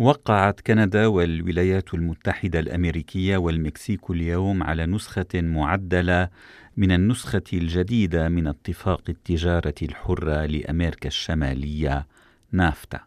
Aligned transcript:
وقعت 0.00 0.60
كندا 0.60 1.06
والولايات 1.06 1.94
المتحدة 1.94 2.60
الأمريكية 2.60 3.36
والمكسيك 3.36 4.10
اليوم 4.10 4.62
على 4.62 4.86
نسخة 4.86 5.26
معدلة 5.34 6.28
من 6.76 6.92
النسخة 6.92 7.42
الجديدة 7.52 8.28
من 8.28 8.46
اتفاق 8.46 9.02
التجارة 9.08 9.74
الحرة 9.82 10.46
لأمريكا 10.46 11.08
الشمالية 11.08 12.06
نافتا. 12.52 13.00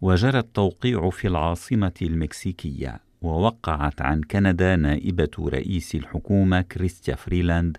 وجرى 0.00 0.38
التوقيع 0.38 1.10
في 1.10 1.28
العاصمة 1.28 1.94
المكسيكية 2.02 3.00
ووقعت 3.22 4.02
عن 4.02 4.20
كندا 4.22 4.76
نائبة 4.76 5.30
رئيس 5.38 5.94
الحكومة 5.94 6.60
كريستيا 6.60 7.14
فريلاند 7.14 7.76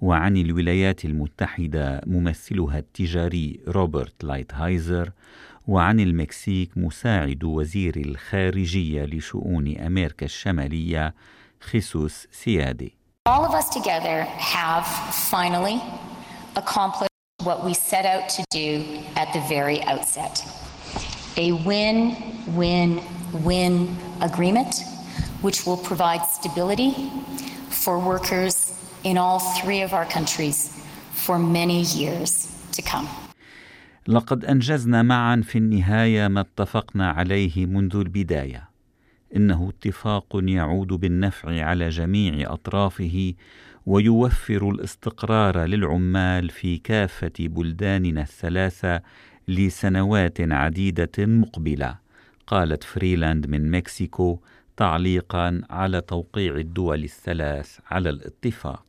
وعن 0.00 0.36
الولايات 0.36 1.04
المتحدة 1.04 2.00
ممثلها 2.06 2.78
التجاري 2.78 3.60
روبرت 3.68 4.24
لايتهايزر 4.24 5.10
وعن 5.68 6.00
المكسيك 6.00 6.70
مساعد 6.76 7.44
وزير 7.44 7.96
الخارجية 7.96 9.04
لشؤون 9.04 9.78
أمريكا 9.78 10.26
الشمالية 10.26 11.14
خيسوس 11.60 12.26
سيادي 12.32 12.94
All 13.28 13.44
of 13.44 13.54
us 13.54 13.68
together 13.68 14.22
have 14.56 14.86
finally 15.30 15.82
accomplished 16.56 17.10
what 17.42 17.62
we 17.66 17.74
set 17.74 18.06
out 18.06 18.30
to 18.30 18.42
do 18.50 19.02
at 19.16 19.28
the 19.34 19.40
very 19.54 19.82
outset. 19.82 20.34
A 21.36 21.52
win-win-win 21.68 22.94
agreement 24.22 24.74
which 25.42 25.66
will 25.66 25.76
provide 25.76 26.22
stability 26.38 26.92
for 27.68 27.98
workers 27.98 28.54
in 29.04 29.18
all 29.18 29.38
three 29.60 29.82
of 29.82 29.92
our 29.92 30.06
countries 30.06 30.58
for 31.12 31.38
many 31.38 31.82
years 31.82 32.30
to 32.72 32.80
come. 32.80 33.27
لقد 34.08 34.44
أنجزنا 34.44 35.02
معا 35.02 35.40
في 35.44 35.58
النهاية 35.58 36.28
ما 36.28 36.40
اتفقنا 36.40 37.10
عليه 37.10 37.66
منذ 37.66 37.96
البداية. 37.96 38.68
إنه 39.36 39.68
اتفاق 39.68 40.26
يعود 40.42 40.88
بالنفع 40.88 41.64
على 41.64 41.88
جميع 41.88 42.52
أطرافه 42.52 43.34
ويوفر 43.86 44.70
الاستقرار 44.70 45.64
للعمال 45.64 46.50
في 46.50 46.78
كافة 46.78 47.32
بلداننا 47.40 48.22
الثلاثة 48.22 49.02
لسنوات 49.48 50.40
عديدة 50.40 51.26
مقبلة 51.26 51.98
قالت 52.46 52.84
فريلاند 52.84 53.46
من 53.46 53.70
مكسيكو 53.70 54.40
تعليقا 54.76 55.62
على 55.70 56.00
توقيع 56.00 56.56
الدول 56.56 57.04
الثلاث 57.04 57.78
على 57.90 58.10
الاتفاق. 58.10 58.87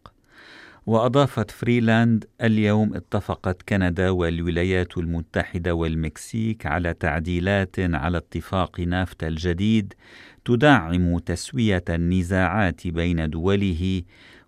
وأضافت 0.89 1.51
فريلاند 1.51 2.25
اليوم 2.41 2.95
اتفقت 2.95 3.61
كندا 3.69 4.09
والولايات 4.09 4.97
المتحدة 4.97 5.73
والمكسيك 5.75 6.65
على 6.65 6.93
تعديلات 6.93 7.79
على 7.79 8.17
اتفاق 8.17 8.79
نافتا 8.79 9.27
الجديد 9.27 9.93
تدعم 10.45 11.19
تسوية 11.19 11.83
النزاعات 11.89 12.87
بين 12.87 13.29
دوله 13.29 14.01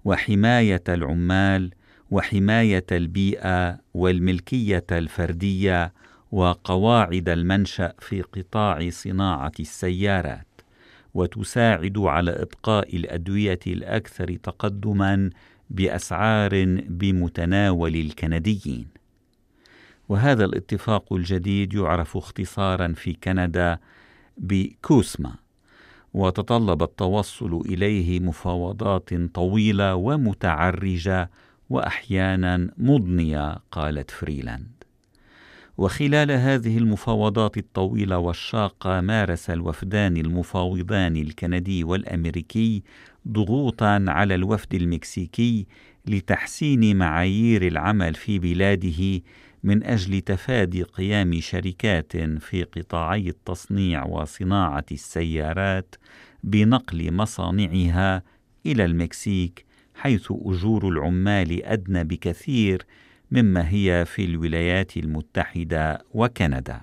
وحماية 0.05 0.83
العمال 0.89 1.71
وحماية 2.11 2.85
البيئة 2.91 3.79
والملكية 3.93 4.85
الفردية 4.91 5.93
وقواعد 6.31 7.29
المنشأ 7.29 7.93
في 7.99 8.21
قطاع 8.21 8.89
صناعة 8.89 9.51
السيارات 9.59 10.47
وتساعد 11.13 11.97
على 11.97 12.31
إبقاء 12.31 12.95
الأدوية 12.95 13.59
الأكثر 13.67 14.35
تقدماً 14.35 15.29
بأسعار 15.71 16.65
بمتناول 16.89 17.95
الكنديين. 17.95 18.87
وهذا 20.09 20.45
الاتفاق 20.45 21.13
الجديد 21.13 21.73
يعرف 21.73 22.17
اختصارا 22.17 22.93
في 22.93 23.13
كندا 23.13 23.79
بكوسما 24.37 25.35
وتطلب 26.13 26.83
التوصل 26.83 27.61
إليه 27.65 28.19
مفاوضات 28.19 29.13
طويلة 29.13 29.95
ومتعرجة 29.95 31.29
واحيانا 31.69 32.69
مضنية 32.77 33.57
قالت 33.71 34.11
فريلاند. 34.11 34.80
وخلال 35.81 36.31
هذه 36.31 36.77
المفاوضات 36.77 37.57
الطويلة 37.57 38.17
والشاقة 38.17 39.01
مارس 39.01 39.49
الوفدان 39.49 40.17
المفاوضان 40.17 41.15
الكندي 41.17 41.83
والأمريكي 41.83 42.83
ضغوطا 43.27 44.05
على 44.07 44.35
الوفد 44.35 44.73
المكسيكي 44.73 45.67
لتحسين 46.05 46.97
معايير 46.97 47.67
العمل 47.67 48.13
في 48.13 48.39
بلاده 48.39 49.21
من 49.63 49.83
أجل 49.83 50.21
تفادي 50.21 50.83
قيام 50.83 51.39
شركات 51.39 52.17
في 52.17 52.63
قطاعي 52.63 53.29
التصنيع 53.29 54.05
وصناعة 54.05 54.85
السيارات 54.91 55.95
بنقل 56.43 57.13
مصانعها 57.13 58.23
إلى 58.65 58.85
المكسيك 58.85 59.65
حيث 59.95 60.31
أجور 60.31 60.87
العمال 60.87 61.65
أدنى 61.65 62.03
بكثير 62.03 62.85
مما 63.31 63.69
هي 63.69 64.05
في 64.05 64.25
الولايات 64.25 64.97
المتحدة 64.97 66.05
وكندا. 66.13 66.81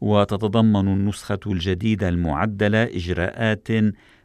وتتضمن 0.00 0.88
النسخة 0.88 1.40
الجديدة 1.46 2.08
المعدلة 2.08 2.82
إجراءات 2.82 3.68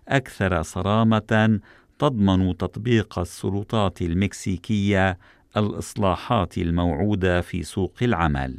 أكثر 0.08 0.62
صرامة 0.62 1.60
تضمن 2.00 2.58
تطبيق 2.58 3.20
السلطات 3.20 4.02
المكسيكية 4.02 5.18
الإصلاحات 5.58 6.58
الموعودة 6.58 7.42
في 7.42 7.64
سوق 7.64 7.96
العمل 8.02 8.58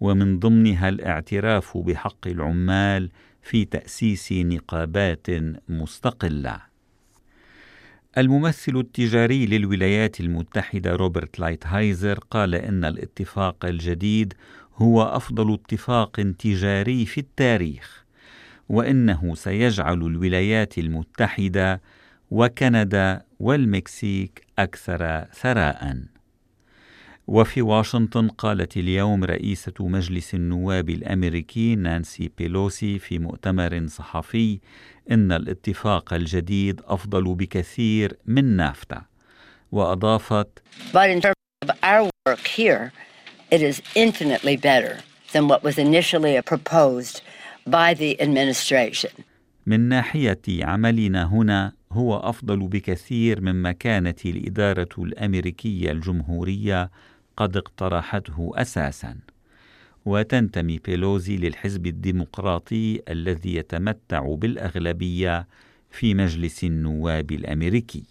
ومن 0.00 0.38
ضمنها 0.38 0.88
الاعتراف 0.88 1.78
بحق 1.78 2.26
العمال 2.26 3.10
في 3.42 3.64
تأسيس 3.64 4.32
نقابات 4.32 5.26
مستقلة. 5.68 6.67
الممثل 8.16 8.76
التجاري 8.76 9.46
للولايات 9.46 10.20
المتحدة 10.20 10.96
روبرت 10.96 11.38
لايتهايزر 11.38 12.18
قال 12.30 12.54
إن 12.54 12.84
الاتفاق 12.84 13.64
الجديد 13.64 14.34
هو 14.76 15.02
أفضل 15.02 15.54
اتفاق 15.54 16.10
تجاري 16.38 17.06
في 17.06 17.18
التاريخ 17.18 18.04
وإنه 18.68 19.34
سيجعل 19.34 20.02
الولايات 20.02 20.78
المتحدة 20.78 21.80
وكندا 22.30 23.22
والمكسيك 23.40 24.46
أكثر 24.58 25.24
ثراء. 25.32 25.98
وفي 27.28 27.62
واشنطن 27.62 28.28
قالت 28.28 28.76
اليوم 28.76 29.24
رئيسة 29.24 29.72
مجلس 29.80 30.34
النواب 30.34 30.90
الأمريكي 30.90 31.76
نانسي 31.76 32.30
بيلوسي 32.38 32.98
في 32.98 33.18
مؤتمر 33.18 33.86
صحفي 33.86 34.58
إن 35.10 35.32
الاتفاق 35.32 36.14
الجديد 36.14 36.80
أفضل 36.84 37.34
بكثير 37.34 38.16
من 38.26 38.44
نافتا 38.44 39.02
وأضافت 39.72 40.46
But 40.92 41.10
in 41.10 41.20
terms 41.20 41.34
of 41.62 41.70
our 41.82 42.10
work 42.26 42.46
here, 42.58 42.92
it 43.50 43.60
is 43.62 43.82
infinitely 43.94 44.56
better 44.56 44.96
than 45.32 45.48
what 45.48 45.62
was 45.62 45.76
initially 45.78 46.40
proposed 46.42 47.20
by 47.66 47.94
the 47.94 48.20
administration. 48.22 49.10
من 49.66 49.80
ناحية 49.80 50.40
عملنا 50.48 51.24
هنا 51.24 51.72
هو 51.92 52.16
أفضل 52.16 52.68
بكثير 52.68 53.40
مما 53.40 53.72
كانت 53.72 54.26
الإدارة 54.26 54.88
الأمريكية 54.98 55.90
الجمهورية 55.90 56.90
قد 57.38 57.56
اقترحته 57.56 58.50
أساسا 58.54 59.16
وتنتمي 60.04 60.78
بيلوزي 60.78 61.36
للحزب 61.36 61.86
الديمقراطي 61.86 63.02
الذي 63.08 63.54
يتمتع 63.54 64.34
بالأغلبية 64.34 65.48
في 65.90 66.14
مجلس 66.14 66.64
النواب 66.64 67.32
الأمريكي. 67.32 68.04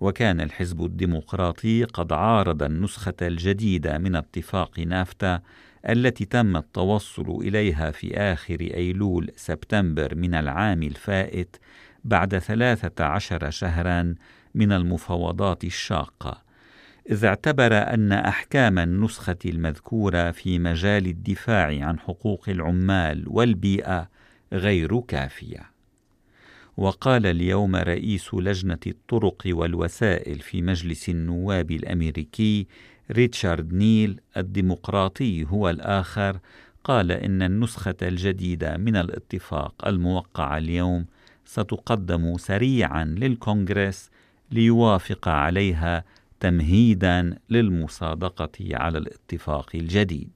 وكان 0.00 0.40
الحزب 0.40 0.84
الديمقراطي 0.84 1.84
قد 1.84 2.12
عارض 2.12 2.62
النسخة 2.62 3.14
الجديدة 3.22 3.98
من 3.98 4.16
اتفاق 4.16 4.80
نافتا 4.80 5.40
التي 5.88 6.24
تم 6.24 6.56
التوصل 6.56 7.30
إليها 7.40 7.90
في 7.90 8.16
آخر 8.16 8.60
أيلول 8.60 9.30
سبتمبر 9.36 10.14
من 10.14 10.34
العام 10.34 10.82
الفائت 10.82 11.56
بعد 12.04 12.38
ثلاثة 12.38 13.04
عشر 13.04 13.50
شهرا 13.50 14.14
من 14.54 14.72
المفاوضات 14.72 15.64
الشاقة 15.64 16.51
إذ 17.10 17.24
اعتبر 17.24 17.72
أن 17.72 18.12
أحكام 18.12 18.78
النسخة 18.78 19.36
المذكورة 19.44 20.30
في 20.30 20.58
مجال 20.58 21.06
الدفاع 21.06 21.66
عن 21.66 21.98
حقوق 21.98 22.48
العمال 22.48 23.24
والبيئة 23.26 24.08
غير 24.52 25.00
كافية. 25.00 25.72
وقال 26.76 27.26
اليوم 27.26 27.76
رئيس 27.76 28.34
لجنة 28.34 28.78
الطرق 28.86 29.42
والوسائل 29.46 30.38
في 30.38 30.62
مجلس 30.62 31.08
النواب 31.08 31.70
الأمريكي 31.70 32.66
ريتشارد 33.10 33.72
نيل 33.72 34.20
الديمقراطي 34.36 35.44
هو 35.44 35.70
الآخر 35.70 36.38
قال 36.84 37.12
إن 37.12 37.42
النسخة 37.42 37.94
الجديدة 38.02 38.76
من 38.76 38.96
الاتفاق 38.96 39.88
الموقع 39.88 40.58
اليوم 40.58 41.06
ستقدم 41.44 42.38
سريعا 42.38 43.04
للكونغرس 43.04 44.10
ليوافق 44.50 45.28
عليها 45.28 46.04
تمهيدا 46.42 47.38
للمصادقة 47.50 48.52
على 48.72 48.98
الاتفاق 48.98 49.70
الجديد. 49.74 50.30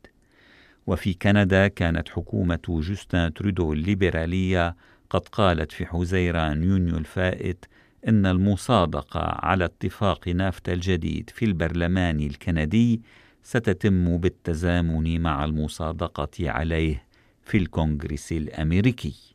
وفي 0.87 1.14
كندا 1.14 1.69
كانت 1.69 2.08
حكومة 2.08 2.58
جوستن 2.69 3.35
ترودو 3.35 3.73
الليبرالية 3.73 4.76
قد 5.11 5.29
قالت 5.29 5.73
في 5.73 5.87
حزيران 5.87 6.62
يونيو 6.62 6.97
الفائت 6.97 7.64
إن 8.08 8.26
المصادقة 8.26 9.20
على 9.20 9.64
اتفاق 9.64 10.29
نافتا 10.29 10.73
الجديد 10.73 11.31
في 11.31 11.44
البرلمان 11.44 12.20
الكندي 12.20 13.00
ستتم 13.43 14.17
بالتزامن 14.19 15.20
مع 15.20 15.44
المصادقة 15.44 16.50
عليه 16.50 17.06
في 17.44 17.59
الكونغرس 17.59 18.32
الأمريكي. 18.32 19.35